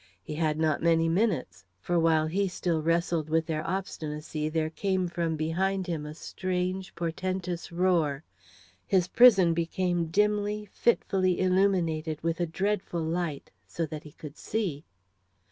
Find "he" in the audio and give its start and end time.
0.23-0.33, 2.25-2.47, 14.01-14.13